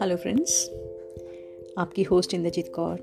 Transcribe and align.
Hello 0.00 0.16
friends 0.16 0.70
आपकी 1.78 2.02
host 2.02 2.34
Inderjeet 2.34 2.72
Kaur. 2.74 2.98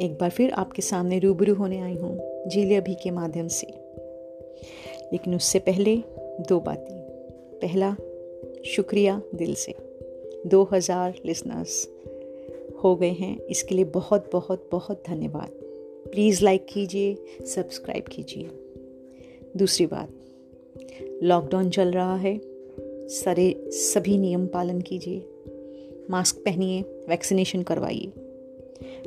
एक 0.00 0.18
बार 0.20 0.30
फिर 0.30 0.50
आपके 0.50 0.82
सामने 0.82 1.18
रूबरू 1.18 1.54
होने 1.54 1.80
आई 1.80 1.94
हूँ 1.94 2.20
जीलिया 2.48 2.80
भी 2.80 2.94
के 2.94 3.10
माध्यम 3.10 3.48
से। 3.48 3.66
लेकिन 5.12 5.34
उससे 5.34 5.58
पहले 5.58 5.96
दो 6.48 6.60
बातें। 6.60 6.98
पहला, 7.58 7.96
शुक्रिया 8.64 9.22
दिल 9.34 9.54
से। 9.54 9.74
2000 10.46 11.14
लिसनर्स 11.26 11.90
हो 12.84 12.96
गए 12.96 13.12
हैं। 13.12 13.40
इसके 13.40 13.74
लिए 13.74 13.84
बहुत 13.84 14.30
बहुत 14.32 14.68
बहुत 14.72 15.02
धन्यवाद। 15.08 15.50
प्लीज़ 16.10 16.44
लाइक 16.44 16.66
कीजिए 16.66 17.16
सब्सक्राइब 17.46 18.04
कीजिए। 18.04 18.50
दूसरी 19.56 19.86
बात 19.86 20.08
लॉकडाउन 21.24 21.70
चल 21.70 21.92
रहा 21.92 22.16
है। 22.16 22.40
सारे 23.08 23.64
सभी 23.68 24.18
नियम 24.18 24.46
पालन 24.46 24.80
कीजिए। 24.80 25.26
मास्क 26.10 26.36
पहनिए, 26.36 26.82
वैक्सीनेशन 26.82 27.62
करवाइए। 27.62 28.06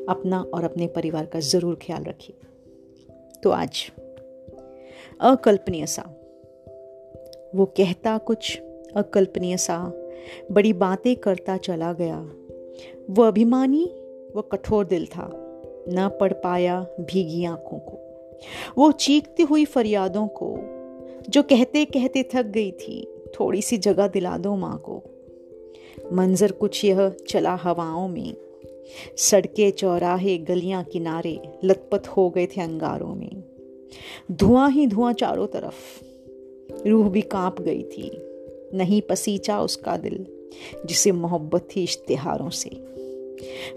अपना 0.10 0.42
और 0.54 0.64
अपने 0.64 0.88
परिवार 0.88 1.26
का 1.26 1.40
ज़रूर 1.40 1.76
ख्याल 1.76 2.04
रखिए। 2.04 2.36
तो 3.44 3.50
आज, 3.50 3.92
अकल्पनीय 5.22 5.86
सा। 5.86 6.02
वो 7.56 7.66
कहता 7.66 8.18
कुछ 8.18 8.62
अकल्पनीय 8.96 9.58
सा, 9.58 9.94
बड़ी 10.52 10.74
बातें 10.74 11.16
करता 11.16 11.58
चला 11.58 11.94
गया। 11.94 12.20
वो 13.10 13.24
अभिमानी, 13.24 13.86
वो 14.36 14.42
कठोर 14.42 14.86
दिल 14.86 15.06
था। 15.06 15.30
ना 15.88 16.10
पढ़ 16.10 16.34
पाया 16.34 16.88
भीगी 17.00 17.46
आँखों 17.46 17.80
को। 17.80 17.98
वो 18.78 18.92
चीखती 18.92 19.44
हुई 19.44 19.66
फरियादों 19.66 20.28
को 20.28 20.77
जो 21.30 21.44
कहते 21.44 21.86
कहते 21.86 22.30
थक 22.34 22.46
गई 22.46 22.72
थी 22.72 23.08
थोड़ी 23.40 23.62
सी 23.62 23.78
जगह 23.78 24.08
दिला 24.08 24.38
दो 24.38 24.56
माँ 24.56 24.78
को। 24.78 25.04
मंजर 26.14 26.52
कुछ 26.52 26.86
यह 26.86 27.10
चला 27.30 27.56
हवाओं 27.56 28.08
में। 28.08 28.34
सड़कें 29.18 29.72
चौराहे 29.72 30.38
गलियाँ 30.38 30.84
किनारे 30.84 31.42
लतपत 31.64 32.08
हो 32.08 32.30
गए 32.30 32.46
थे 32.46 32.62
अंगारों 32.62 33.16
में। 33.16 33.44
धुआँ 34.32 34.70
ही 34.70 34.88
धुआँ 34.88 35.14
चारों 35.14 35.48
तरफ़। 35.48 36.06
रूह 36.88 37.10
भी 37.10 37.22
काँप 37.22 37.62
गई 37.62 37.84
थी। 37.84 38.12
नहीं 38.74 39.02
पसीचा 39.02 39.62
उसका 39.62 39.98
दिल, 39.98 40.26
जिसे 40.86 41.12
मोहब्बत 41.12 41.68
थी 41.76 41.84
इश्तिहारों 41.84 42.50
से। 42.50 42.70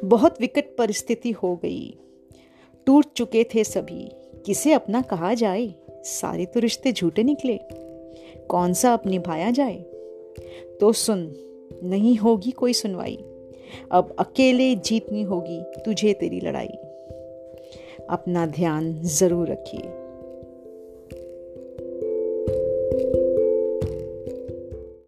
बहुत 0.06 0.40
विकट 0.40 0.76
परिस्थिति 0.76 1.30
हो 1.30 1.56
गई। 1.56 1.98
टूट 2.86 3.04
चुके 3.16 3.44
थे 3.44 3.64
सभी। 3.64 4.10
किसे 4.46 4.72
अपना 4.72 5.02
कहा 5.02 5.34
जाए? 5.34 5.74
सारे 6.04 6.46
तो 6.46 6.60
रिश्ते 6.60 6.92
झूठे 6.92 7.22
निकले। 7.22 7.60
कौन 8.48 8.72
सा 8.72 8.92
अब 8.92 9.00
निभाया 9.06 9.50
जाए? 9.50 9.76
तो 10.80 10.92
सुन, 10.92 11.36
नहीं 11.84 12.16
होगी 12.16 12.50
कोई 12.50 12.72
सुनवाई। 12.72 13.24
अब 13.92 14.16
अकेले 14.18 14.74
जीतनी 14.74 15.22
होगी 15.22 15.62
तुझे 15.84 16.12
तेरी 16.12 16.40
लड़ाई। 16.40 16.72
अपना 18.10 18.46
ध्यान 18.46 19.02
ज़रूर 19.02 19.48
रखिए। 19.48 19.99